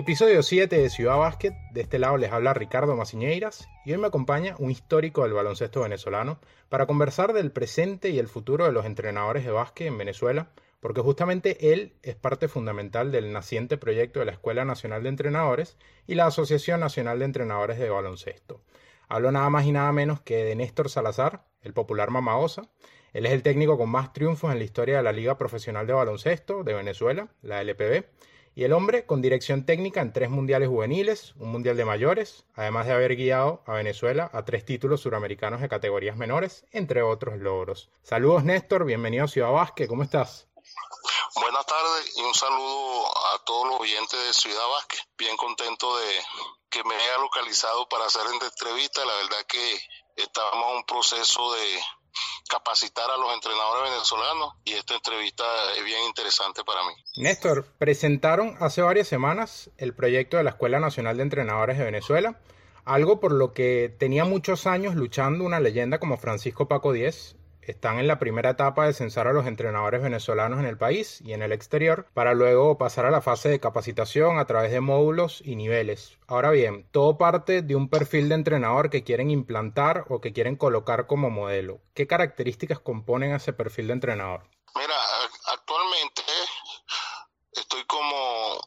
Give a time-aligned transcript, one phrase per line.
[0.00, 1.52] Episodio 7 de Ciudad Básquet.
[1.72, 5.82] De este lado les habla Ricardo Maciñeiras y hoy me acompaña un histórico del baloncesto
[5.82, 10.48] venezolano para conversar del presente y el futuro de los entrenadores de básquet en Venezuela,
[10.80, 15.76] porque justamente él es parte fundamental del naciente proyecto de la Escuela Nacional de Entrenadores
[16.06, 18.62] y la Asociación Nacional de Entrenadores de Baloncesto.
[19.06, 22.70] Hablo nada más y nada menos que de Néstor Salazar, el popular Mamaosa.
[23.12, 25.92] Él es el técnico con más triunfos en la historia de la Liga Profesional de
[25.92, 28.06] Baloncesto de Venezuela, la LPB,
[28.54, 32.86] y el hombre con dirección técnica en tres mundiales juveniles, un mundial de mayores, además
[32.86, 37.90] de haber guiado a Venezuela a tres títulos suramericanos de categorías menores, entre otros logros.
[38.02, 40.48] Saludos Néstor, bienvenido a Ciudad Vázquez, ¿cómo estás?
[41.34, 45.00] Buenas tardes y un saludo a todos los oyentes de Ciudad Vázquez.
[45.16, 46.20] Bien contento de
[46.68, 49.04] que me haya localizado para hacer esta entrevista.
[49.04, 49.80] La verdad que
[50.16, 51.80] estamos en un proceso de
[52.48, 55.44] capacitar a los entrenadores venezolanos y esta entrevista
[55.76, 56.92] es bien interesante para mí.
[57.16, 62.40] Néstor, presentaron hace varias semanas el proyecto de la Escuela Nacional de Entrenadores de Venezuela,
[62.84, 67.36] algo por lo que tenía muchos años luchando una leyenda como Francisco Paco Díez,
[67.70, 71.32] están en la primera etapa de censar a los entrenadores venezolanos en el país y
[71.32, 75.42] en el exterior para luego pasar a la fase de capacitación a través de módulos
[75.44, 76.18] y niveles.
[76.26, 80.56] Ahora bien, todo parte de un perfil de entrenador que quieren implantar o que quieren
[80.56, 81.80] colocar como modelo.
[81.94, 84.42] ¿Qué características componen ese perfil de entrenador?
[84.74, 84.94] Mira,
[85.52, 86.22] actualmente
[87.52, 88.60] estoy como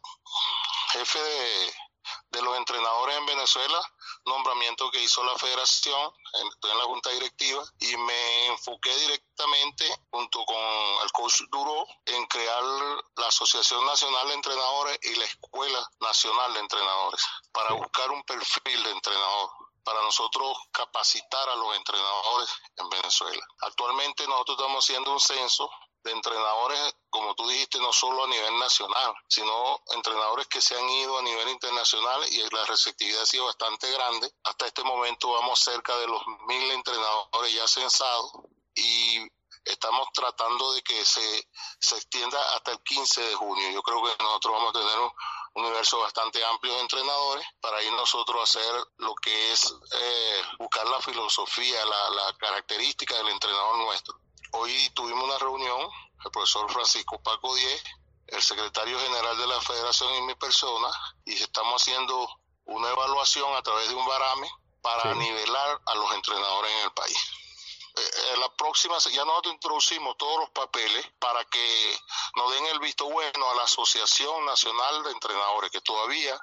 [0.91, 3.79] jefe de, de los entrenadores en Venezuela
[4.25, 6.11] nombramiento que hizo la federación,
[6.51, 10.57] estoy en la junta directiva y me enfoqué directamente junto con
[11.03, 12.63] el coach Duro en crear
[13.15, 17.21] la Asociación Nacional de Entrenadores y la Escuela Nacional de Entrenadores
[17.51, 19.49] para buscar un perfil de entrenador
[19.83, 23.45] para nosotros capacitar a los entrenadores en Venezuela.
[23.59, 25.69] Actualmente nosotros estamos haciendo un censo
[26.03, 30.89] de entrenadores, como tú dijiste, no solo a nivel nacional, sino entrenadores que se han
[30.89, 34.31] ido a nivel internacional y la receptividad ha sido bastante grande.
[34.43, 38.31] Hasta este momento vamos cerca de los mil entrenadores ya censados
[38.75, 39.19] y
[39.65, 41.47] estamos tratando de que se,
[41.79, 43.71] se extienda hasta el 15 de junio.
[43.71, 45.11] Yo creo que nosotros vamos a tener un,
[45.55, 49.71] universo bastante amplio de entrenadores para ir nosotros a hacer lo que es
[50.01, 54.22] eh, buscar la filosofía, la, la característica del entrenador nuestro.
[54.55, 55.89] Hoy tuvimos una reunión,
[56.23, 57.83] el profesor Francisco Paco Diez,
[58.27, 60.89] el secretario general de la federación y mi persona,
[61.25, 62.29] y estamos haciendo
[62.65, 64.47] una evaluación a través de un barame
[64.81, 67.17] para nivelar a los entrenadores en el país.
[67.95, 71.97] Eh, eh, la próxima, ya nosotros introducimos todos los papeles para que
[72.35, 76.39] nos den el visto bueno a la Asociación Nacional de Entrenadores, que todavía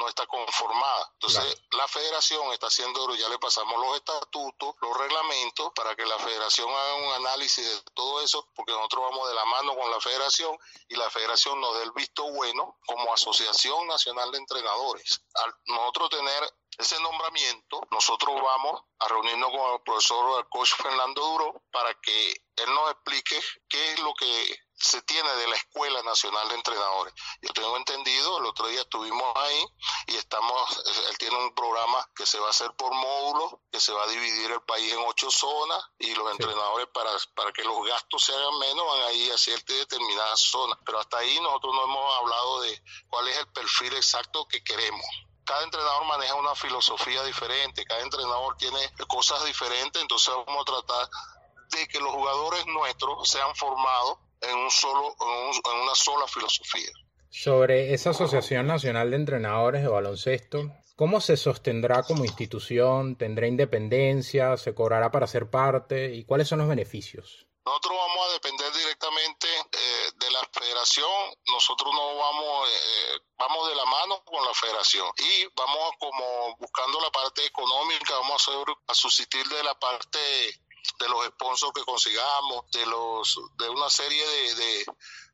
[0.00, 1.10] no está conformada.
[1.12, 6.18] Entonces, la federación está haciendo, ya le pasamos los estatutos, los reglamentos, para que la
[6.18, 10.00] federación haga un análisis de todo eso, porque nosotros vamos de la mano con la
[10.00, 10.56] federación
[10.88, 15.20] y la federación nos dé el visto bueno como Asociación Nacional de Entrenadores.
[15.34, 21.20] Al nosotros tener ese nombramiento, nosotros vamos a reunirnos con el profesor, el coach Fernando
[21.20, 23.38] Duro, para que él nos explique
[23.68, 27.12] qué es lo que se tiene de la Escuela Nacional de Entrenadores.
[27.42, 29.64] Yo tengo entendido, el otro día estuvimos ahí
[30.06, 33.92] y estamos, él tiene un programa que se va a hacer por módulos, que se
[33.92, 37.86] va a dividir el país en ocho zonas y los entrenadores para, para que los
[37.86, 40.78] gastos se hagan menos van a ir a ciertas determinadas zonas.
[40.84, 45.06] Pero hasta ahí nosotros no hemos hablado de cuál es el perfil exacto que queremos
[45.42, 51.10] cada entrenador maneja una filosofía diferente, cada entrenador tiene cosas diferentes, entonces vamos a tratar
[51.70, 56.90] de que los jugadores nuestros sean formados en, un solo, en, una sola filosofía.
[57.28, 63.16] Sobre esa Asociación Nacional de Entrenadores de Baloncesto, ¿cómo se sostendrá como institución?
[63.16, 64.56] ¿Tendrá independencia?
[64.56, 66.12] ¿Se cobrará para ser parte?
[66.14, 67.46] ¿Y cuáles son los beneficios?
[67.64, 73.74] Nosotros vamos a depender directamente eh, de la federación, nosotros no vamos, eh, vamos de
[73.74, 78.52] la mano con la federación y vamos como buscando la parte económica, vamos a,
[78.90, 80.18] a subsistir de la parte
[80.98, 84.84] de los sponsors que consigamos, de los de una serie de,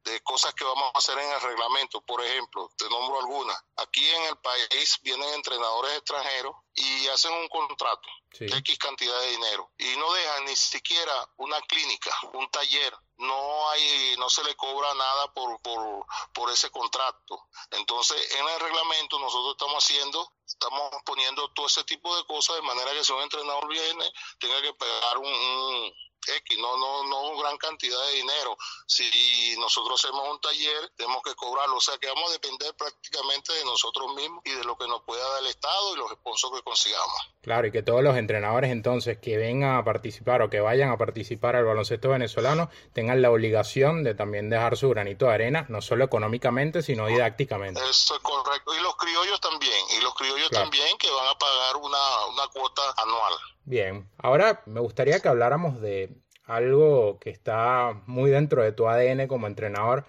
[0.04, 2.00] de, cosas que vamos a hacer en el reglamento.
[2.02, 3.56] Por ejemplo, te nombro algunas.
[3.76, 8.08] Aquí en el país vienen entrenadores extranjeros y hacen un contrato
[8.38, 14.14] X cantidad de dinero y no dejan ni siquiera una clínica, un taller, no hay,
[14.18, 17.48] no se le cobra nada por, por, por ese contrato.
[17.70, 22.62] Entonces, en el reglamento nosotros estamos haciendo, estamos poniendo todo ese tipo de cosas de
[22.62, 25.92] manera que si un entrenador viene, tenga que pagar un,
[26.26, 28.56] X, no, no, no gran cantidad de dinero.
[28.86, 33.52] Si nosotros hacemos un taller, tenemos que cobrarlo, o sea que vamos a depender prácticamente
[33.52, 36.56] de nosotros mismos y de lo que nos pueda dar el Estado y los sponsors
[36.56, 37.36] que consigamos.
[37.42, 40.98] Claro, y que todos los entrenadores entonces que vengan a participar o que vayan a
[40.98, 45.80] participar al baloncesto venezolano tengan la obligación de también dejar su granito de arena, no
[45.80, 47.80] solo económicamente, sino didácticamente.
[47.88, 48.74] Eso es correcto.
[48.74, 52.82] Y los criollos también, y los criollos también que van a pagar una, una cuota
[52.96, 53.34] anual.
[53.66, 56.10] Bien, ahora me gustaría que habláramos de
[56.44, 60.04] algo que está muy dentro de tu ADN como entrenador,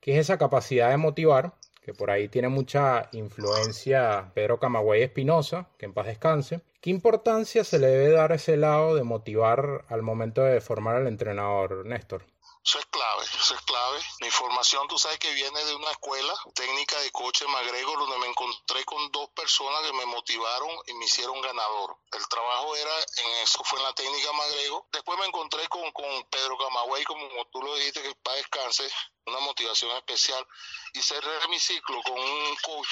[0.00, 5.68] que es esa capacidad de motivar, que por ahí tiene mucha influencia Pedro Camagüey Espinosa,
[5.78, 6.62] que en paz descanse.
[6.86, 10.94] ¿Qué importancia se le debe dar a ese lado de motivar al momento de formar
[10.94, 12.24] al entrenador, Néstor?
[12.64, 13.98] Eso es clave, eso es clave.
[14.20, 18.28] Mi formación, tú sabes que viene de una escuela técnica de coche Magrego, donde me
[18.28, 21.96] encontré con dos personas que me motivaron y me hicieron ganador.
[22.12, 24.86] El trabajo era en eso, fue en la técnica Magrego.
[24.92, 28.88] Después me encontré con, con Pedro Camagüey, como tú lo dijiste, que para descanse,
[29.26, 30.46] una motivación especial.
[30.94, 32.88] Y cerré mi ciclo con un coach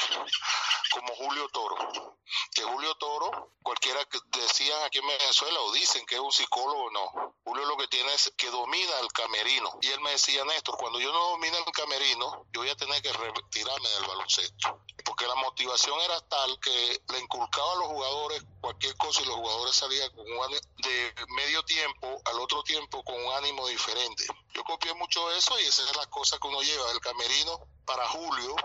[0.90, 2.18] como Julio Toro.
[2.54, 6.90] Que Julio Toro, cualquiera que decían aquí en Venezuela o dicen que es un psicólogo,
[6.90, 7.34] no.
[7.44, 9.78] Julio lo que tiene es que domina el camerino.
[9.80, 13.00] Y él me decía, Néstor, cuando yo no domine el camerino, yo voy a tener
[13.00, 14.80] que retirarme del baloncesto.
[15.04, 19.36] Porque la motivación era tal que le inculcaba a los jugadores cualquier cosa y los
[19.36, 24.24] jugadores salían con un de medio tiempo al otro tiempo con un ánimo diferente.
[24.54, 28.08] Yo copié mucho eso y esa es la cosa que uno lleva del camerino para
[28.08, 28.56] Julio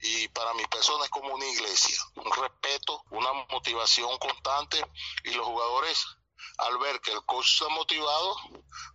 [0.00, 4.84] y para mi persona es como una iglesia, un respeto, una motivación constante
[5.24, 6.04] y los jugadores
[6.58, 8.36] al ver que el coach está motivado,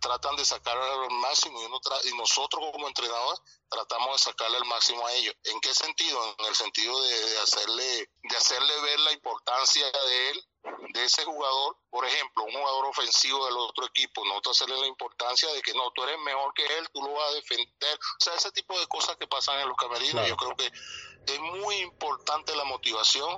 [0.00, 5.06] tratan de sacar al máximo y, y nosotros como entrenadores tratamos de sacarle el máximo
[5.06, 5.34] a ellos.
[5.44, 6.36] ¿En qué sentido?
[6.38, 10.48] En el sentido de, hacerle, de hacerle ver la importancia de él,
[10.92, 15.50] de ese jugador, por ejemplo, un jugador ofensivo del otro equipo, no hacerle la importancia
[15.52, 17.98] de que no, tú eres mejor que él, tú lo vas a defender.
[17.98, 21.40] O sea, ese tipo de cosas que pasan en los camerinos, yo creo que es
[21.40, 23.36] muy importante la motivación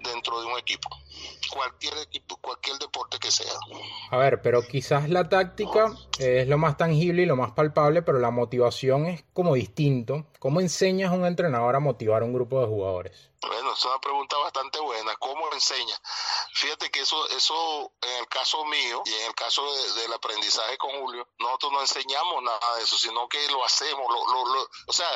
[0.00, 0.88] dentro de un equipo,
[1.50, 3.52] cualquier equipo, cualquier deporte que sea.
[4.10, 8.18] A ver, pero quizás la táctica es lo más tangible y lo más palpable, pero
[8.18, 10.26] la motivación es como distinto.
[10.38, 13.30] ¿Cómo enseñas a un entrenador a motivar a un grupo de jugadores?
[13.40, 15.14] Bueno, es una pregunta bastante buena.
[15.16, 15.94] ¿Cómo enseña?
[16.54, 19.62] Fíjate que eso, eso en el caso mío y en el caso
[19.94, 24.06] del aprendizaje con Julio, nosotros no enseñamos nada de eso, sino que lo hacemos.
[24.08, 25.08] Lo, o sea,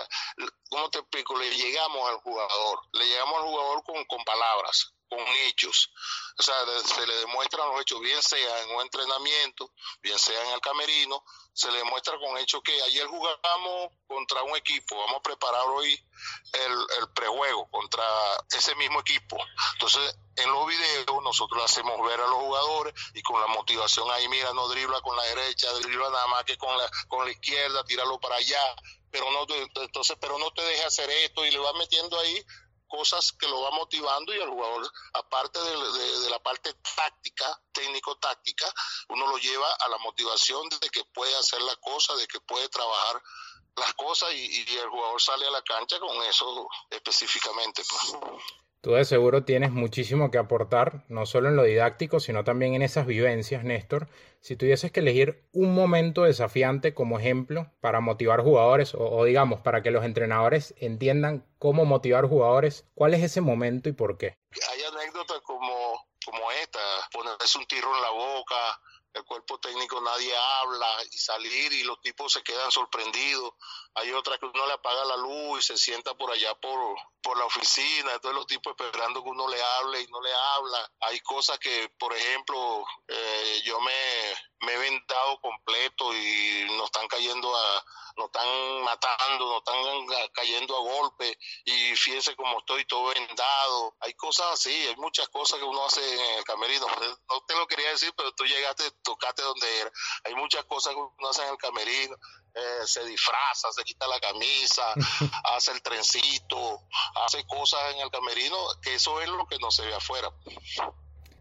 [0.71, 1.37] ¿cómo te explico?
[1.37, 5.91] Le llegamos al jugador, le llegamos al jugador con, con palabras con hechos.
[6.39, 9.71] O sea, se le demuestran los hechos, bien sea en un entrenamiento,
[10.03, 11.23] bien sea en el camerino,
[11.53, 15.93] se le demuestra con hechos que ayer jugamos contra un equipo, vamos a preparar hoy
[16.53, 18.03] el, prejuego contra
[18.57, 19.37] ese mismo equipo.
[19.75, 24.27] Entonces, en los videos nosotros hacemos ver a los jugadores y con la motivación ahí,
[24.29, 27.85] mira, no dribla con la derecha, dribla nada más que con la, con la izquierda,
[27.85, 28.63] tíralo para allá,
[29.11, 29.47] pero no
[29.83, 32.47] entonces pero no te deje hacer esto y le vas metiendo ahí
[32.93, 38.67] cosas que lo va motivando y el jugador, aparte de, la parte táctica, técnico-táctica,
[39.09, 42.69] uno lo lleva a la motivación de que puede hacer la cosa, de que puede
[42.69, 43.23] trabajar
[43.77, 47.83] las cosas y, el jugador sale a la cancha con eso específicamente.
[47.89, 48.43] Pues.
[48.83, 52.83] Tú de seguro tienes muchísimo que aportar, no solo en lo didáctico, sino también en
[52.83, 54.09] esas vivencias, Néstor.
[54.43, 59.85] Si tuvieses que elegir un momento desafiante como ejemplo para motivar jugadores, o, digamos, para
[59.85, 64.37] que los entrenadores entiendan cómo motivar jugadores, ¿cuál es ese momento y por qué?
[64.73, 66.81] Hay anécdotas como, como esta,
[67.13, 68.81] ponerse un tiro en la boca,
[69.15, 73.53] el cuerpo técnico nadie habla y salir y los tipos se quedan sorprendidos.
[73.95, 77.37] Hay otra que uno le apaga la luz y se sienta por allá por, por
[77.39, 80.93] la oficina, entonces los tipos esperando que uno le hable y no le habla.
[81.01, 87.07] Hay cosas que, por ejemplo, eh, yo me, me he vendado completo y nos están
[87.09, 87.85] cayendo a,
[88.17, 93.97] nos están matando, nos están cayendo a golpe y fíjense cómo estoy todo vendado.
[94.01, 96.87] Hay cosas así, hay muchas cosas que uno hace en el camerino.
[97.31, 99.93] No te lo quería decir, pero tú llegaste, tocaste donde era.
[100.25, 102.17] Hay muchas cosas que uno hace en el camerino.
[102.55, 104.83] Eh, se disfraza, se quita la camisa,
[105.57, 106.83] hace el trencito,
[107.25, 110.31] hace cosas en el camerino, que eso es lo que no se ve afuera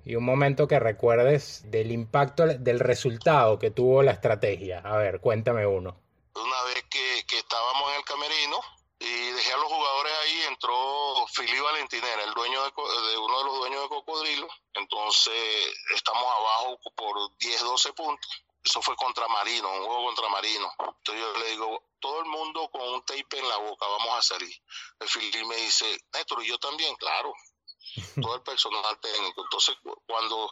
[0.06, 4.82] y un momento que recuerdes del impacto, del resultado que tuvo la estrategia.
[4.84, 5.96] A ver, cuéntame uno.
[6.36, 8.60] Una vez que, estábamos en el camerino
[9.00, 13.56] y dejé a los jugadores ahí, entró Fili Valentinera, el dueño de, uno de los
[13.60, 14.48] dueños de Cocodrilo.
[14.74, 15.34] Entonces
[15.96, 18.44] estamos abajo por 10, 12 puntos.
[18.64, 20.72] Eso fue contra Marino, un juego contra Marino.
[20.80, 24.22] Entonces yo le digo, todo el mundo con un tape en la boca, vamos a
[24.22, 24.56] salir.
[25.00, 27.34] El Fili me dice, Néstor, y yo también, claro
[28.22, 29.44] todo el personal técnico.
[29.44, 29.76] Entonces,
[30.06, 30.52] cuando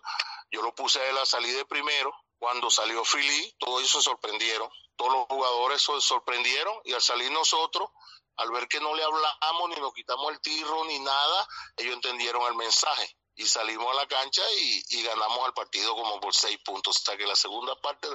[0.51, 4.01] yo lo puse a él a salir de primero, Cuando salió Philly, todos ellos se
[4.01, 4.69] sorprendieron.
[4.95, 7.89] Todos los jugadores se sorprendieron y al salir nosotros,
[8.37, 12.41] al ver que no le hablamos ni nos quitamos el tirro ni nada, ellos entendieron
[12.47, 16.97] el mensaje y salimos a la cancha y, ganamos al partido como por seis puntos.
[16.97, 18.07] O sea que la segunda parte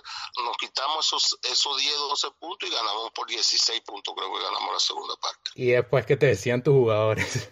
[0.45, 4.73] nos quitamos esos, esos 10, 12 puntos y ganamos por 16 puntos, creo que ganamos
[4.73, 5.51] la segunda parte.
[5.55, 7.49] ¿Y después qué te decían tus jugadores?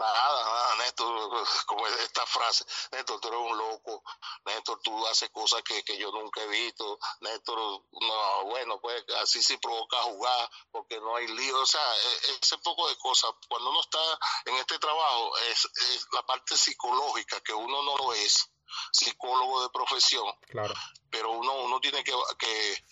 [0.00, 4.02] Nada, nada, Néstor, como esta frase, Néstor, tú eres un loco,
[4.44, 9.42] Néstor, tú haces cosas que, que yo nunca he visto, Néstor, no, bueno, pues así
[9.42, 13.70] sí provoca jugar, porque no hay lío, o sea, e, ese poco de cosas, cuando
[13.70, 13.98] uno está
[14.46, 18.50] en este trabajo, es, es la parte psicológica, que uno no lo es,
[18.92, 20.74] psicólogo de profesión, claro.
[21.10, 22.84] pero uno, uno tiene que, que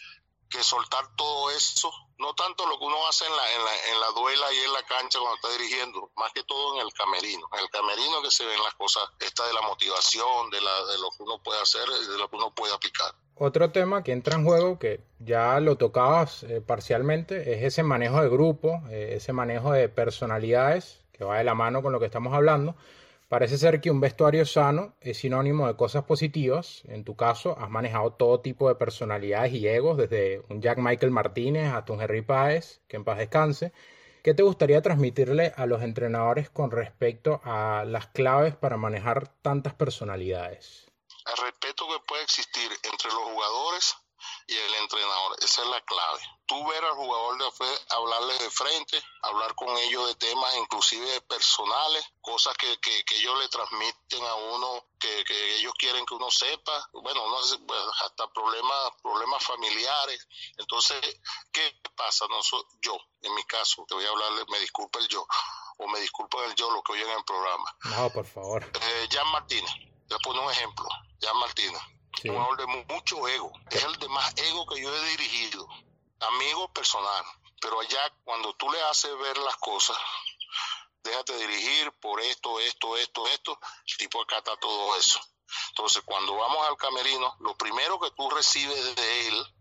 [0.49, 4.00] que soltar todo eso, no tanto lo que uno hace en la, en la, en
[4.00, 7.47] la duela y en la cancha cuando está dirigiendo, más que todo en el camerino.
[7.52, 10.99] En el camerino que se ven las cosas, esta de la motivación, de, la, de
[10.99, 13.14] lo que uno puede hacer y de lo que uno puede aplicar.
[13.37, 18.21] Otro tema que entra en juego, que ya lo tocabas eh, parcialmente, es ese manejo
[18.21, 22.07] de grupo, eh, ese manejo de personalidades, que va de la mano con lo que
[22.07, 22.75] estamos hablando.
[23.28, 26.82] Parece ser que un vestuario sano es sinónimo de cosas positivas.
[26.87, 31.12] En tu caso, has manejado todo tipo de personalidades y egos, desde un Jack Michael
[31.12, 33.73] Martínez hasta un Henry Páez, que en paz descanse.
[34.23, 39.75] ¿Qué te gustaría transmitirle a los entrenadores con respecto a las claves para manejar tantas
[39.75, 40.87] personalidades?
[41.26, 43.94] El respeto que puede existir entre los jugadores
[44.49, 45.37] y el entrenador.
[45.43, 46.21] Esa es la clave.
[46.47, 52.02] Tú ver al jugador de hablarles de frente, hablar con ellos de temas inclusive personales,
[52.23, 56.88] cosas que, que, ellos le transmiten a uno, que, que, ellos quieren que uno sepa,
[56.95, 57.37] bueno, no,
[57.67, 60.26] pues, hasta problemas, problemas familiares.
[60.57, 60.99] Entonces,
[61.52, 62.25] ¿qué pasa?
[62.31, 62.40] No,
[62.81, 65.26] yo, en mi caso, te voy a hablarle, me disculpa el yo,
[65.76, 67.76] o me disculpa el yo lo que oyen en el programa.
[67.85, 68.64] No, por favor.
[68.64, 69.75] Eh, Jan Martínez,
[70.09, 70.88] te pongo un ejemplo,
[71.21, 71.83] Jan Martínez
[72.24, 73.52] un jugador de mucho ego.
[73.70, 75.68] Es el de más ego que yo he dirigido.
[76.20, 77.24] Amigo personal.
[77.60, 79.96] Pero allá, cuando tú le haces ver las cosas,
[81.02, 85.20] déjate dirigir por esto, esto, esto, esto, el tipo acata todo eso.
[85.70, 89.54] Entonces, cuando vamos al camerino, lo primero que tú recibes de él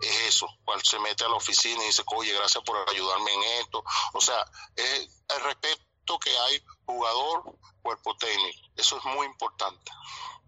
[0.00, 3.42] es eso, cuando se mete a la oficina y dice, oye, gracias por ayudarme en
[3.60, 3.84] esto.
[4.12, 4.44] O sea,
[4.76, 8.68] es el respeto que hay jugador, cuerpo técnico.
[8.76, 9.92] Eso es muy importante.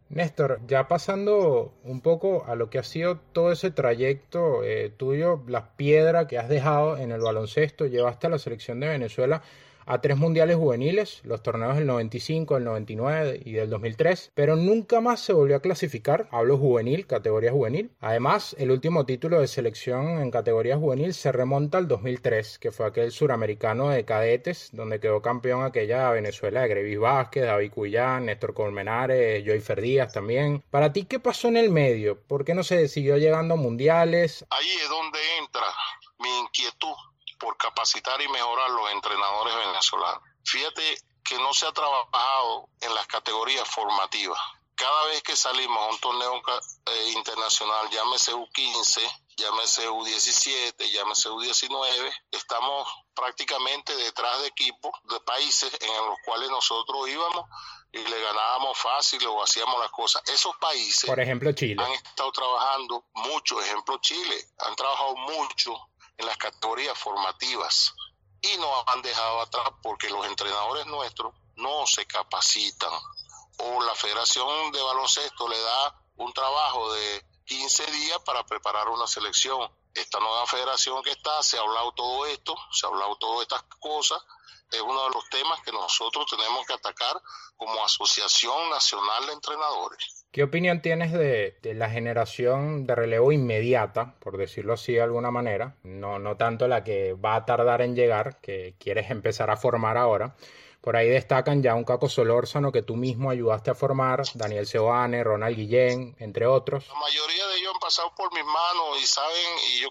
[0.08, 5.42] Néstor, ya pasando un poco a lo que ha sido todo ese trayecto eh, tuyo,
[5.48, 9.42] las piedras que has dejado en el baloncesto, llevaste a la selección de Venezuela
[9.86, 15.00] a tres mundiales juveniles, los torneos del 95, del 99 y del 2003, pero nunca
[15.00, 17.90] más se volvió a clasificar, hablo juvenil, categoría juvenil.
[18.00, 22.86] Además, el último título de selección en categoría juvenil se remonta al 2003, que fue
[22.86, 28.54] aquel suramericano de cadetes, donde quedó campeón aquella Venezuela de Grevis Vázquez, David Cuyán, Néstor
[28.54, 30.64] Colmenares, Joy Ferdías también.
[30.70, 32.20] Para ti, ¿qué pasó en el medio?
[32.20, 34.44] ¿Por qué no se siguió llegando a mundiales?
[34.50, 35.62] Ahí es donde entra
[36.18, 36.96] mi inquietud
[37.38, 40.22] por capacitar y mejorar los entrenadores venezolanos.
[40.44, 44.38] Fíjate que no se ha trabajado en las categorías formativas.
[44.76, 46.42] Cada vez que salimos a un torneo
[46.86, 49.00] eh, internacional, llámese U15,
[49.36, 57.08] llámese U17, llámese U19, estamos prácticamente detrás de equipos de países en los cuales nosotros
[57.08, 57.46] íbamos
[57.92, 60.22] y le ganábamos fácil o hacíamos las cosas.
[60.26, 65.74] Esos países, por ejemplo Chile, han estado trabajando mucho, ejemplo Chile, han trabajado mucho
[66.18, 67.94] en las categorías formativas
[68.40, 72.92] y nos han dejado atrás porque los entrenadores nuestros no se capacitan
[73.58, 79.06] o la Federación de Baloncesto le da un trabajo de 15 días para preparar una
[79.06, 79.70] selección.
[79.94, 83.62] Esta nueva federación que está, se ha hablado todo esto, se ha hablado todas estas
[83.80, 84.22] cosas,
[84.70, 87.22] es uno de los temas que nosotros tenemos que atacar
[87.56, 90.15] como Asociación Nacional de Entrenadores.
[90.30, 95.76] ¿Qué opinión tienes de, la generación de relevo inmediata, por decirlo así de alguna manera?
[95.82, 99.96] No, no tanto la que va a tardar en llegar, que quieres empezar a formar
[99.96, 100.36] ahora,
[100.86, 105.24] por ahí destacan ya un Caco Solórzano que tú mismo ayudaste a formar, Daniel Seoane,
[105.24, 106.86] Ronald Guillén, entre otros.
[106.86, 109.90] La mayoría de ellos han pasado por mis manos y saben, y yo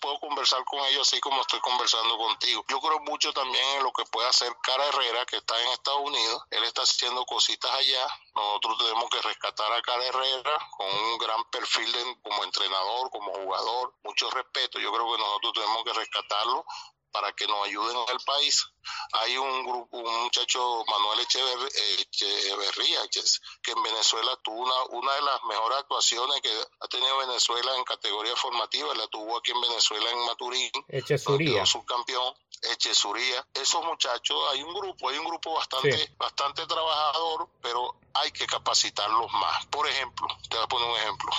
[0.00, 2.64] puedo conversar con ellos así como estoy conversando contigo.
[2.70, 6.00] Yo creo mucho también en lo que puede hacer Cara Herrera, que está en Estados
[6.00, 6.42] Unidos.
[6.50, 8.06] Él está haciendo cositas allá.
[8.34, 11.92] Nosotros tenemos que rescatar a Cara Herrera con un gran perfil
[12.22, 14.78] como entrenador, como jugador, mucho respeto.
[14.80, 16.64] Yo creo que nosotros tenemos que rescatarlo
[17.12, 18.64] para que nos ayuden en el país.
[19.12, 25.44] Hay un grupo, un muchacho, Manuel Echeverría, que en Venezuela tuvo una, una de las
[25.44, 26.50] mejores actuaciones que
[26.80, 31.66] ha tenido Venezuela en categoría formativa, la tuvo aquí en Venezuela en Maturín, Echesuría.
[31.66, 32.34] subcampeón.
[32.62, 38.46] Echesuría, esos muchachos, hay un grupo, hay un grupo bastante, bastante trabajador, pero hay que
[38.46, 39.64] capacitarlos más.
[39.66, 41.30] Por ejemplo, te voy a poner un ejemplo.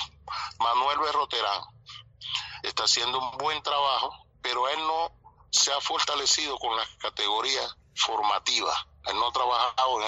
[0.57, 1.61] Manuel Berroterán
[2.63, 5.20] está haciendo un buen trabajo, pero él no
[5.51, 8.75] se ha fortalecido con las categorías formativas.
[9.13, 9.99] No ha trabajado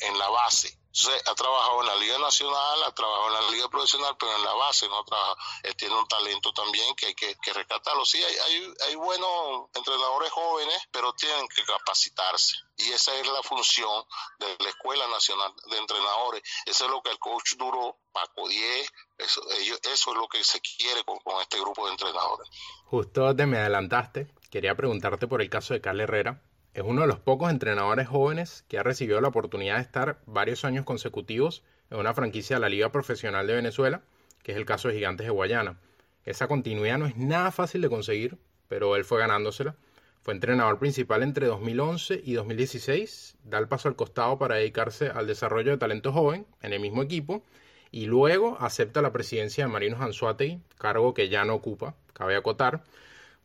[0.00, 0.78] en la base
[1.26, 4.54] ha trabajado en la Liga Nacional, ha trabajado en la Liga Profesional, pero en la
[4.54, 5.34] base no trabaja.
[5.62, 8.04] Él tiene un talento también que hay que, rescatarlo.
[8.04, 12.56] Sí, hay, hay, hay, buenos entrenadores jóvenes, pero tienen que capacitarse.
[12.76, 14.04] Y esa es la función
[14.38, 16.42] de la Escuela Nacional de Entrenadores.
[16.66, 20.60] Eso es lo que el coach Duro, Paco 10, eso, eso es lo que se
[20.60, 22.48] quiere con, con este grupo de entrenadores.
[22.86, 24.28] Justo te me adelantaste.
[24.50, 26.40] Quería preguntarte por el caso de Carl Herrera,
[26.74, 30.64] es uno de los pocos entrenadores jóvenes que ha recibido la oportunidad de estar varios
[30.64, 34.02] años consecutivos en una franquicia de la Liga Profesional de Venezuela,
[34.42, 35.78] que es el caso de Gigantes de Guayana.
[36.24, 39.76] Esa continuidad no es nada fácil de conseguir, pero él fue ganándosela.
[40.22, 45.28] Fue entrenador principal entre 2011 y 2016, da el paso al costado para dedicarse al
[45.28, 47.44] desarrollo de talento joven en el mismo equipo
[47.92, 52.82] y luego acepta la presidencia de Marinos Anzuategui, cargo que ya no ocupa, cabe acotar,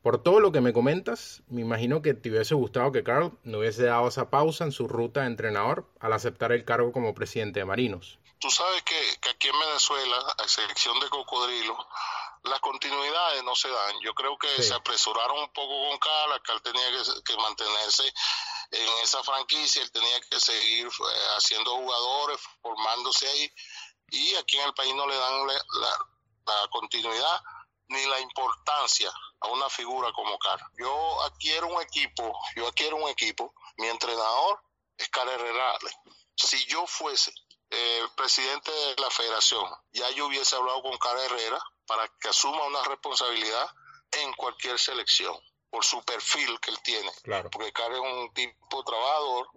[0.02, 3.60] por todo lo que me comentas, me imagino que te hubiese gustado que Carl no
[3.60, 7.60] hubiese dado esa pausa en su ruta de entrenador al aceptar el cargo como presidente
[7.60, 8.18] de Marinos.
[8.40, 11.78] Tú sabes que, aquí en Venezuela, a excepción de Cocodrilo,
[12.44, 14.00] las continuidades no se dan.
[14.02, 16.90] Yo creo que se apresuraron un poco con Carl, Carl tenía
[17.26, 18.04] que, mantenerse
[18.72, 23.52] en esa franquicia, él tenía que seguir eh, haciendo jugadores, formándose ahí,
[24.12, 27.44] y aquí en el país no le dan la continuidad
[27.90, 29.12] ni la importancia
[29.42, 30.60] a una figura como Car.
[30.78, 34.62] Yo adquiero un equipo, yo adquiero un equipo, mi entrenador
[34.98, 35.78] es Car Herrera.
[36.36, 37.34] Si yo fuese
[37.70, 42.66] eh, presidente de la federación, ya yo hubiese hablado con Car Herrera para que asuma
[42.66, 43.70] una responsabilidad
[44.12, 45.36] en cualquier selección
[45.70, 47.12] por su perfil que él tiene.
[47.24, 47.50] Claro.
[47.52, 49.50] Porque Car es un tipo trabajador,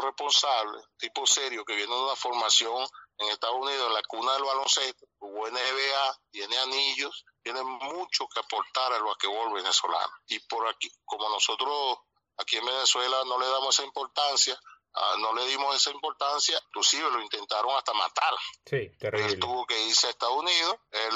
[0.00, 2.86] responsable, tipo serio, que viene de una formación
[3.18, 8.40] en Estados Unidos, en la cuna del baloncesto, jugó NBA, tiene anillos, tiene mucho que
[8.40, 10.12] aportar al basquetbol venezolano.
[10.26, 11.98] Y por aquí, como nosotros
[12.36, 14.58] aquí en Venezuela no le damos esa importancia,
[14.98, 18.32] Ah, no le dimos esa importancia, inclusive lo intentaron hasta matar.
[18.64, 19.34] Sí, terrible.
[19.34, 21.14] Él tuvo que irse a Estados Unidos, él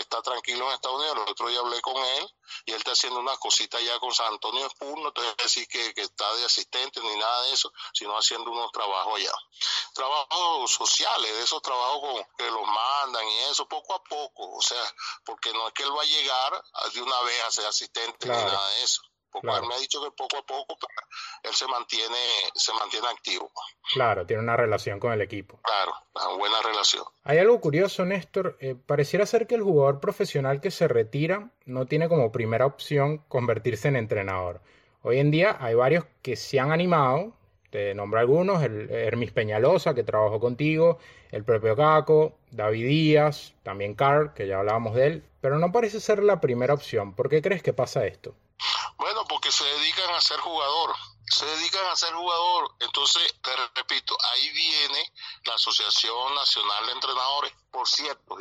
[0.00, 2.34] está tranquilo en Estados Unidos, el otro día hablé con él
[2.66, 5.42] y él está haciendo unas cositas ya con San Antonio Spur, no te voy a
[5.44, 9.32] decir que, está de asistente ni nada de eso, sino haciendo unos trabajos allá.
[9.94, 14.60] Trabajos sociales, de esos trabajos con, que los mandan y eso, poco a poco, o
[14.60, 14.82] sea,
[15.24, 16.64] porque no es que él va a llegar
[16.94, 19.02] de una vez a ser asistente ni nada de eso.
[19.34, 20.76] Él me ha dicho que poco a poco
[21.42, 22.16] él se mantiene,
[22.54, 23.50] se mantiene activo.
[23.92, 25.60] Claro, tiene una relación con el equipo.
[25.62, 27.04] Claro, una buena relación.
[27.24, 28.56] Hay algo curioso, Néstor.
[28.60, 33.18] Eh, pareciera ser que el jugador profesional que se retira no tiene como primera opción
[33.28, 34.60] convertirse en entrenador.
[35.02, 37.32] Hoy en día hay varios que se han animado,
[37.70, 40.98] te nombro algunos, el Hermis Peñalosa, que trabajó contigo,
[41.30, 46.00] el propio Caco, David Díaz, también Carl, que ya hablábamos de él, pero no parece
[46.00, 47.14] ser la primera opción.
[47.14, 48.34] ¿Por qué crees que pasa esto?
[49.00, 50.94] Bueno, porque se dedican a ser jugador,
[51.26, 52.76] se dedican a ser jugador.
[52.80, 55.12] Entonces, te repito, ahí viene
[55.46, 57.50] la Asociación Nacional de Entrenadores.
[57.70, 58.36] Por cierto,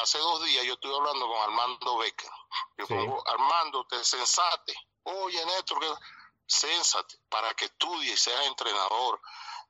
[0.00, 2.30] hace dos días yo estuve hablando con Armando Becker.
[2.78, 4.74] Yo pongo, Armando, te sensate.
[5.02, 5.92] Oye, Néstor, que
[6.46, 9.20] sensate para que estudie y seas entrenador.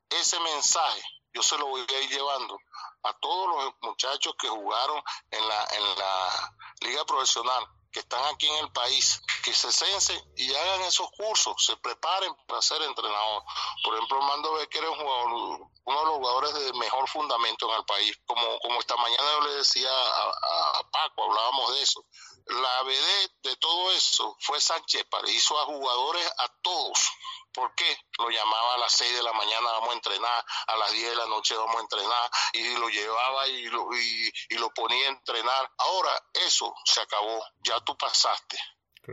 [0.08, 2.60] Ese mensaje yo se lo voy a ir llevando
[3.02, 8.46] a todos los muchachos que jugaron en la, en la liga profesional que están aquí
[8.46, 13.42] en el país, que se censen y hagan esos cursos, se preparen para ser entrenador.
[13.82, 17.84] Por ejemplo, Mando Becker es un uno de los jugadores de mejor fundamento en el
[17.86, 18.14] país.
[18.26, 22.04] Como, como esta mañana yo le decía a, Paco, hablábamos de eso.
[22.46, 27.10] La BD de todo eso fue Sánchez, hizo a jugadores a todos
[27.58, 27.98] ¿Por qué?
[28.18, 31.16] Lo llamaba a las 6 de la mañana, vamos a entrenar, a las 10 de
[31.16, 35.68] la noche vamos a entrenar, y lo llevaba y lo, y, lo ponía a entrenar.
[35.78, 38.56] Ahora eso se acabó, ya tú pasaste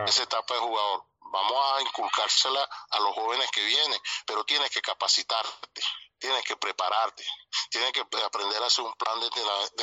[0.05, 1.07] esa etapa de jugador.
[1.21, 5.81] Vamos a inculcársela a los jóvenes que vienen, pero tienes que capacitarte
[6.17, 7.23] tienes que prepararte,
[7.69, 9.27] tienes que aprender a hacer un plan de,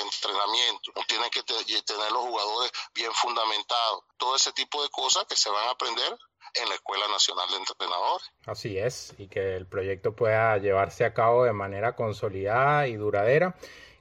[0.00, 5.50] entrenamiento, tienes que tener los jugadores bien fundamentados, todo ese tipo de cosas que se
[5.50, 6.18] van a aprender
[6.54, 8.30] en la Escuela Nacional de Entrenadores.
[8.46, 13.56] Así es, y que el proyecto pueda llevarse a cabo de manera consolidada y duradera.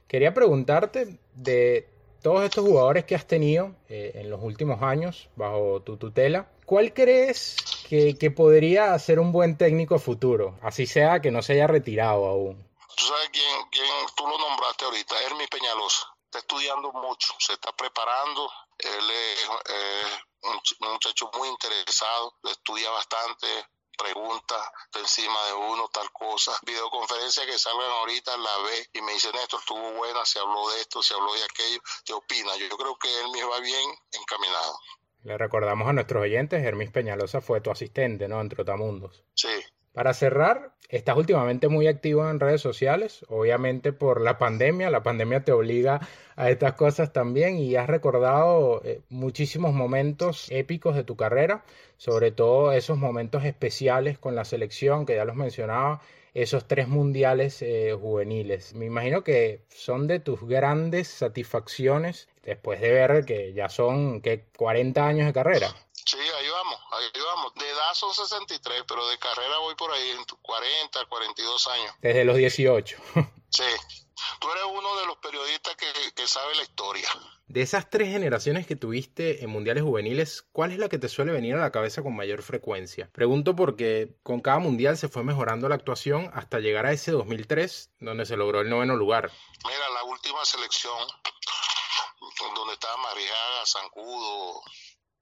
[0.08, 1.88] Quería preguntarte de
[2.22, 6.94] todos estos jugadores que has tenido eh, en los últimos años bajo tu tutela, ¿cuál
[6.94, 7.56] crees
[7.88, 10.58] que, podría ser un buen técnico futuro?
[10.62, 12.64] Así sea que no se haya retirado aún.
[12.96, 13.86] Tú sabes quién, quién
[14.16, 16.14] tú lo nombraste ahorita, Hermi Peñalosa.
[16.26, 18.50] Está estudiando mucho, se está preparando.
[18.78, 19.48] Él es
[20.42, 23.46] un muchacho muy interesado, estudia bastante,
[23.96, 24.56] pregunta
[24.92, 26.52] de encima de uno, tal cosa.
[26.66, 30.80] Videoconferencia que salgan ahorita, la ve y me dice, Néstor, estuvo buena, se habló de
[30.80, 32.56] esto, se habló de aquello, ¿qué opina?
[32.56, 34.78] Yo, creo que él me va bien encaminado.
[35.24, 38.40] Le recordamos a nuestros oyentes, Hermis Peñalosa fue tu asistente, ¿no?
[38.40, 39.22] En Trotamundos.
[39.34, 39.62] Sí.
[39.92, 45.44] Para cerrar, estás últimamente muy activo en redes sociales, obviamente por la pandemia, la pandemia
[45.44, 46.00] te obliga
[46.36, 51.64] a estas cosas también y has recordado eh, muchísimos momentos épicos de tu carrera,
[51.96, 56.00] sobre todo esos momentos especiales con la selección que ya los mencionaba,
[56.34, 58.74] esos tres mundiales eh, juveniles.
[58.74, 64.46] Me imagino que son de tus grandes satisfacciones después de ver que ya son que
[64.56, 65.68] 40 años de carrera.
[65.92, 67.54] Sí, ahí vamos, ahí vamos.
[67.54, 71.94] De edad son 63, pero de carrera voy por ahí en 40, 42 años.
[72.00, 72.96] Desde los 18.
[73.52, 73.64] Sí,
[74.40, 77.08] tú eres uno de los periodistas que, que sabe la historia.
[77.46, 81.32] De esas tres generaciones que tuviste en mundiales juveniles, ¿cuál es la que te suele
[81.32, 83.10] venir a la cabeza con mayor frecuencia?
[83.12, 87.90] Pregunto porque con cada mundial se fue mejorando la actuación hasta llegar a ese 2003,
[88.00, 89.30] donde se logró el noveno lugar.
[89.66, 90.96] Mira, la última selección,
[92.56, 94.62] donde estaba Mariaga, Zancudo,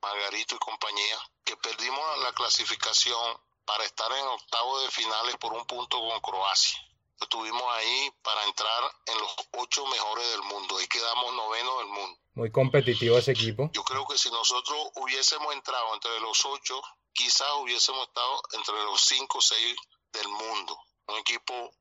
[0.01, 5.65] Margarito y compañía, que perdimos la clasificación para estar en octavo de finales por un
[5.67, 6.79] punto con Croacia.
[7.21, 10.79] Estuvimos ahí para entrar en los ocho mejores del mundo.
[10.79, 12.19] Ahí quedamos noveno del mundo.
[12.35, 13.71] Muy competitivo ese equipo.
[13.73, 16.81] Yo creo que si nosotros hubiésemos entrado entre los ocho,
[17.13, 19.77] quizás hubiésemos estado entre los cinco o seis
[20.13, 20.79] del mundo.
[21.09, 21.73] Un equipo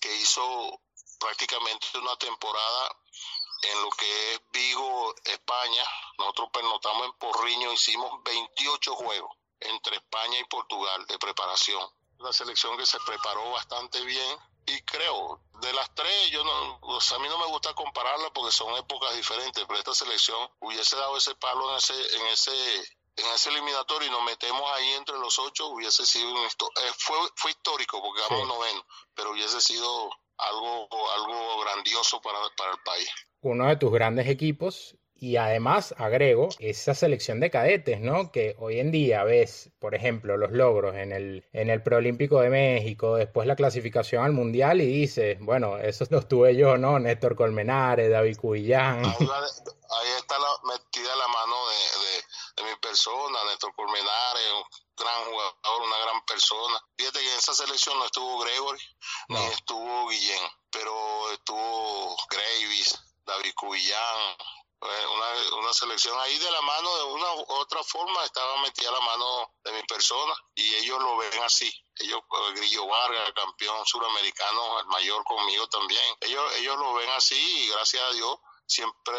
[0.00, 0.80] que hizo
[1.18, 2.96] prácticamente una temporada
[3.62, 5.84] en lo que es Vigo, España.
[6.18, 11.82] Nosotros pernotamos en Porriño, hicimos 28 juegos entre España y Portugal de preparación.
[12.18, 17.18] Una selección que se preparó bastante bien y creo, de las tres, yo no, a
[17.18, 21.34] mí no me gusta compararla porque son épocas diferentes, pero esta selección hubiese dado ese
[21.34, 22.52] palo en ese, en ese,
[23.16, 27.16] en ese eliminatorio y nos metemos ahí entre los ocho, hubiese sido un, eh, fue,
[27.36, 33.08] fue histórico porque vamos noveno, pero hubiese sido algo, algo grandioso para, para el país.
[33.40, 38.32] Uno de tus grandes equipos y además agrego esa selección de cadetes, ¿no?
[38.32, 42.50] Que hoy en día ves, por ejemplo, los logros en el, en el Preolímpico de
[42.50, 46.98] México, después la clasificación al Mundial y dices, bueno, esos los tuve yo, ¿no?
[46.98, 49.04] Néstor Colmenares, David Cubillán.
[49.04, 51.56] Ahí, está la, metida la mano
[52.56, 54.64] de, mi persona, Néstor Colmenares, un
[54.96, 56.80] gran jugador, una gran persona.
[56.96, 58.80] Fíjate que en esa selección no estuvo Gregory,
[59.28, 64.36] ni estuvo Guillén, pero estuvo Gravis, David Cubillán,
[64.84, 69.00] una, una, selección ahí de la mano, de una u otra forma, estaba metida la
[69.00, 71.72] mano de mi persona y ellos lo ven así.
[71.96, 76.02] Ellos, el Grillo Vargas, campeón suramericano, el mayor conmigo también.
[76.20, 79.14] Ellos, ellos lo ven así y gracias a Dios siempre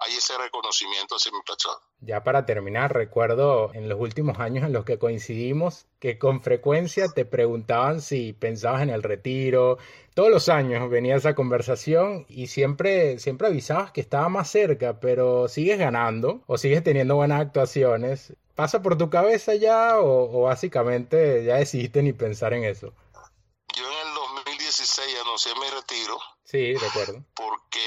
[0.00, 1.76] hay ese reconocimiento hacia mi persona.
[2.00, 7.08] Ya para terminar, recuerdo en los últimos años en los que coincidimos que con frecuencia
[7.08, 9.78] te preguntaban si pensabas en el retiro.
[10.18, 15.46] Todos los años venía esa conversación y siempre, siempre avisabas que estaba más cerca, pero
[15.46, 18.32] sigues ganando o sigues teniendo buenas actuaciones.
[18.56, 22.92] ¿Pasa por tu cabeza ya o, o básicamente ya decidiste ni pensar en eso?
[23.76, 26.18] Yo en el 2016 anuncié mi retiro.
[26.42, 27.22] Sí, recuerdo.
[27.34, 27.78] Porque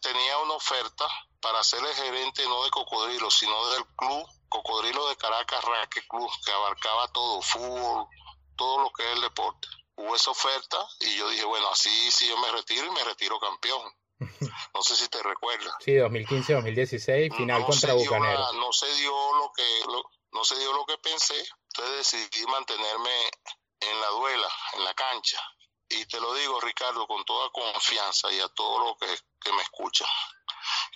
[0.00, 1.04] tenía una oferta
[1.40, 6.30] para ser el gerente no de Cocodrilo, sino del club Cocodrilo de Caracas Raque Club,
[6.44, 8.06] que abarcaba todo, fútbol,
[8.54, 9.66] todo lo que es el deporte.
[10.06, 13.38] Hubo esa oferta y yo dije, bueno, así sí yo me retiro y me retiro
[13.40, 13.82] campeón.
[14.74, 15.74] No sé si te recuerdas.
[15.80, 18.52] Sí, 2015-2016, final contra Bucanero.
[18.54, 19.64] no se dio lo que
[20.32, 21.34] no se dio lo que pensé,
[21.68, 23.30] entonces decidí mantenerme
[23.80, 25.40] en la duela, en la cancha.
[25.88, 29.06] Y te lo digo, Ricardo, con toda confianza y a todo lo que,
[29.40, 30.08] que me escuchan.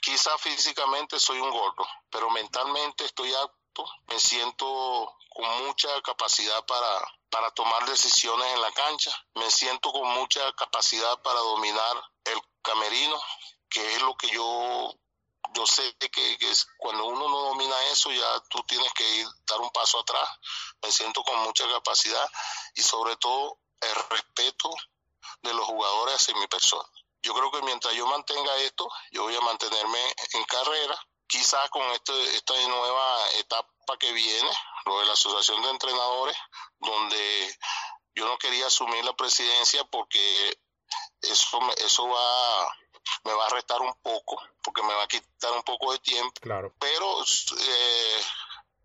[0.02, 7.19] Quizá físicamente soy un gordo, pero mentalmente estoy apto, me siento con mucha capacidad para,
[7.30, 13.20] para tomar decisiones en la cancha, me siento con mucha capacidad para dominar el camerino,
[13.68, 14.94] que es lo que yo
[15.54, 19.60] yo sé que, que, cuando uno no domina eso ya tú tienes que ir dar
[19.60, 20.28] un paso atrás.
[20.82, 22.28] Me siento con mucha capacidad
[22.74, 24.70] y sobre todo el respeto
[25.42, 26.88] de los jugadores hacia mi persona.
[27.22, 30.98] Yo creo que mientras yo mantenga esto, yo voy a mantenerme en carrera.
[31.26, 34.50] Quizás con este, esta nueva etapa que viene,
[34.86, 36.36] lo de la Asociación de Entrenadores,
[36.78, 37.58] donde
[38.14, 40.58] yo no quería asumir la presidencia porque
[41.22, 42.74] eso, eso va,
[43.24, 46.32] me va a restar un poco, porque me va a quitar un poco de tiempo.
[46.40, 46.74] Claro.
[46.78, 48.20] Pero eh,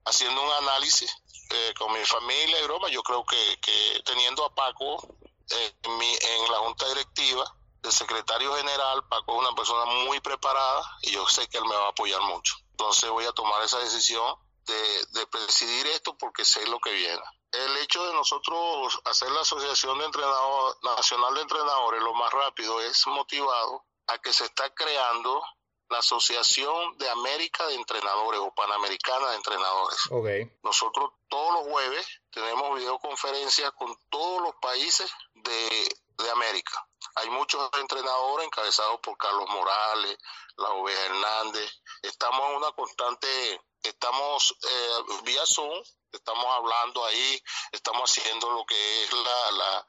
[0.06, 1.12] haciendo un análisis
[1.50, 5.08] eh, con mi familia y broma, yo creo que, que teniendo a Paco
[5.50, 7.44] en, mi, en la junta directiva,
[7.84, 11.76] el secretario general, Paco es una persona muy preparada y yo sé que él me
[11.76, 12.56] va a apoyar mucho.
[12.72, 17.22] Entonces voy a tomar esa decisión de, presidir esto porque sé lo que viene.
[17.52, 22.82] El hecho de nosotros hacer la Asociación de Entrenadores, Nacional de Entrenadores lo más rápido
[22.82, 25.42] es motivado a que se está creando
[25.90, 30.00] la Asociación de América de Entrenadores o Panamericana de Entrenadores.
[30.10, 30.52] Okay.
[30.64, 36.86] Nosotros todos los jueves tenemos videoconferencias con todos los países de, de América.
[37.16, 40.18] Hay muchos entrenadores encabezados por Carlos Morales,
[40.58, 41.72] la Oveja Hernández.
[42.08, 47.42] Estamos en una constante, estamos eh, vía Zoom, estamos hablando ahí,
[47.72, 49.88] estamos haciendo lo que es la, la,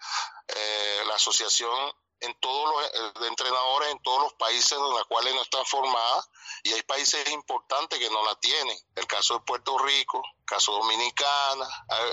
[0.48, 5.04] eh, la asociación en todos los eh, de entrenadores en todos los países en los
[5.04, 6.30] cuales no están formadas
[6.62, 8.76] y hay países importantes que no la tienen.
[8.94, 11.68] El caso de Puerto Rico, el caso Dominicana,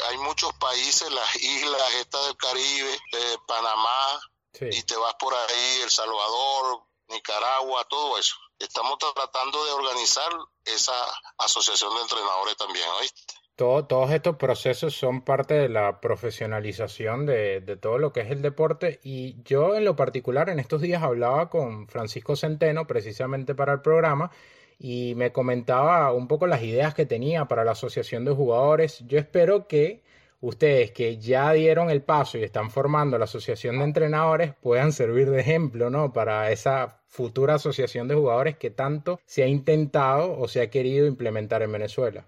[0.10, 3.00] hay, muchos países, las islas estas del Caribe,
[3.48, 4.22] Panamá,
[4.60, 8.36] y te vas por ahí, El Salvador, Nicaragua, todo eso.
[8.60, 10.32] Estamos tratando de organizar
[10.65, 10.93] esa
[11.38, 13.34] asociación de entrenadores también, ¿oíste?
[13.56, 18.41] todos estos procesos son parte de la profesionalización de, de, todo lo que es el
[18.41, 23.73] deporte y yo en lo particular en estos días hablaba con Francisco Centeno precisamente para
[23.73, 24.32] el programa
[24.80, 29.04] y me comentaba un poco las ideas que tenía para la asociación de jugadores.
[29.08, 30.04] Yo espero que
[30.44, 35.30] ustedes que ya dieron el paso y están formando la asociación de entrenadores puedan servir
[35.30, 36.12] de ejemplo, ¿no?
[36.12, 41.08] Para esa futura asociación de jugadores que tanto se ha intentado o se ha querido
[41.08, 42.28] implementar en Venezuela.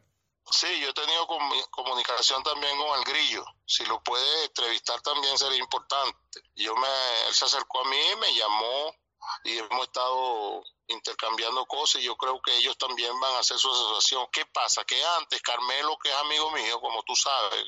[0.49, 1.27] Sí, yo he tenido
[1.71, 3.43] comunicación también con el Grillo.
[3.65, 6.39] Si lo puede entrevistar también sería importante.
[6.55, 6.87] Yo me,
[7.27, 8.95] él se acercó a mí, me llamó
[9.45, 13.71] y hemos estado intercambiando cosas y yo creo que ellos también van a hacer su
[13.71, 14.27] asociación.
[14.31, 14.83] ¿Qué pasa?
[14.83, 17.63] Que antes Carmelo, que es amigo mío, como tú sabes,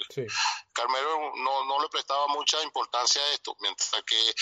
[0.73, 4.33] Carmelo no, no le prestaba mucha importancia a esto, mientras que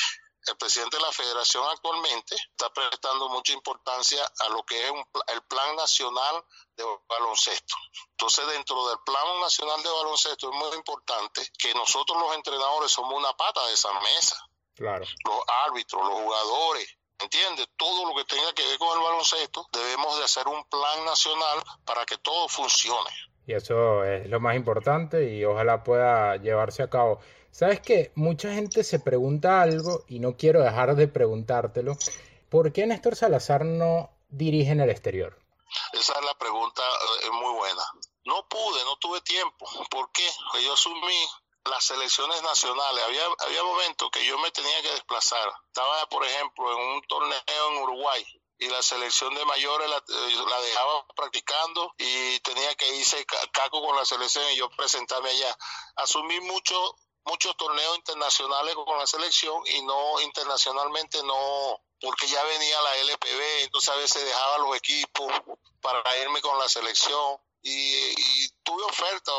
[0.47, 4.93] el presidente de la federación actualmente está prestando mucha importancia a lo que es
[5.27, 6.43] el plan nacional
[6.77, 7.75] de baloncesto.
[8.11, 13.17] Entonces, dentro del plan nacional de baloncesto es muy importante que nosotros los entrenadores somos
[13.17, 14.37] una pata de esa mesa.
[14.75, 15.05] Claro.
[15.23, 17.67] Los árbitros, los jugadores, ¿entiendes?
[17.77, 21.59] Todo lo que tenga que ver con el baloncesto, debemos de hacer un plan nacional
[21.85, 23.09] para que todo funcione.
[23.47, 27.19] Y eso es lo más importante y ojalá pueda llevarse a cabo.
[27.51, 28.11] ¿Sabes qué?
[28.15, 31.95] Mucha gente se pregunta algo y no quiero dejar de preguntártelo.
[32.49, 35.39] ¿Por qué Néstor Salazar no dirige en el exterior?
[35.93, 36.81] Esa es la pregunta,
[37.21, 37.83] es eh, muy buena.
[38.25, 39.65] No pude, no tuve tiempo.
[39.89, 40.27] ¿Por qué?
[40.63, 41.27] Yo asumí
[41.69, 43.03] las selecciones nacionales.
[43.03, 45.51] Había, había momentos que yo me tenía que desplazar.
[45.67, 48.25] Estaba, por ejemplo, en un torneo en Uruguay
[48.57, 53.95] y la selección de mayores la, eh, dejaba practicando y tenía que irse caco con
[53.95, 55.57] la selección y yo presentarme allá.
[55.97, 62.81] Asumí mucho muchos torneos internacionales con la selección y no internacionalmente no porque ya venía
[62.81, 65.31] la LPB, entonces a veces dejaba los equipos
[65.81, 69.31] para irme con la selección y, tuve oferta.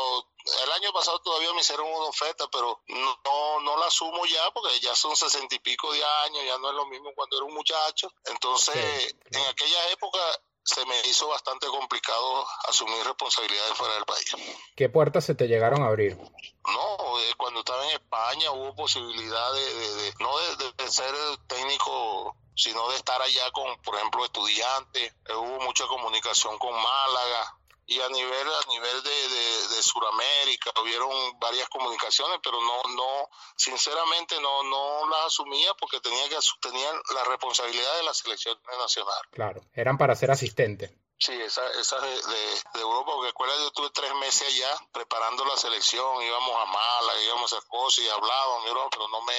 [0.63, 4.79] El año pasado todavía me hicieron una oferta, pero no, no la asumo ya porque
[4.79, 7.53] ya son sesenta y pico de años, ya no es lo mismo cuando era un
[7.53, 8.11] muchacho.
[8.25, 10.19] Entonces, en aquella época
[10.67, 14.35] se me hizo bastante complicado asumir responsabilidades fuera del país.
[14.75, 16.17] ¿Qué puertas se te llegaron a abrir?
[16.17, 21.13] No, eh, cuando estaba en España hubo posibilidad de, no de, ser
[21.47, 25.13] técnico sino de estar allá con, por ejemplo, estudiantes.
[25.25, 30.71] Eh, hubo mucha comunicación con Málaga, y a nivel a nivel de, de, de Sudamérica
[30.81, 36.91] hubieron varias comunicaciones pero no no sinceramente no no las asumía porque tenía que tenía
[37.15, 40.93] la responsabilidad de la selección nacional claro eran para ser asistente.
[41.19, 45.57] Sí, esa, esa de, de, Europa, porque acuérdate, yo estuve tres meses allá preparando la
[45.57, 49.33] selección, íbamos a Málaga, íbamos a hacer cosas y hablábamos, pero no me,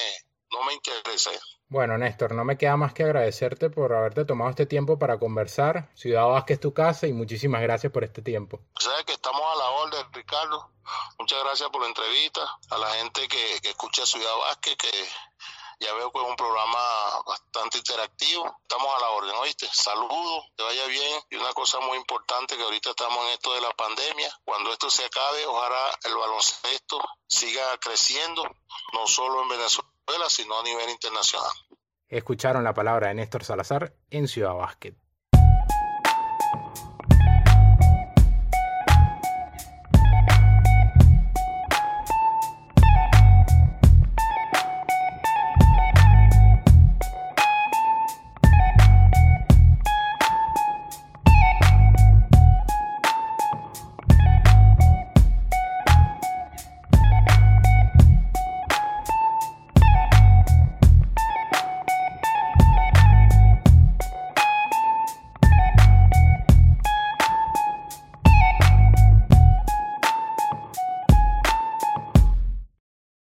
[0.52, 1.38] no me interesé.
[1.68, 5.90] Bueno, Néstor, no me queda más que agradecerte por haberte tomado este tiempo para conversar.
[5.94, 8.60] Ciudad Vázquez es tu casa y muchísimas gracias por este tiempo.
[8.78, 10.70] Sabes que estamos a la orden, Ricardo.
[11.18, 12.40] Muchas gracias por la entrevista.
[12.70, 14.88] A la gente que, que escucha Ciudad Vázquez, que
[15.80, 18.46] ya veo que es un programa bastante interactivo.
[18.62, 19.68] Estamos a la orden, ¿oíste?
[19.72, 21.22] Saludos, te vaya bien.
[21.30, 24.32] Y una cosa muy importante que ahorita estamos en esto de la pandemia.
[24.44, 28.42] Cuando esto se acabe, ojalá el baloncesto siga creciendo,
[28.94, 29.48] no solo en
[30.08, 31.52] Venezuela sino a nivel internacional.
[32.08, 34.96] Escucharon la palabra de Néstor Salazar en Ciudad Básquet.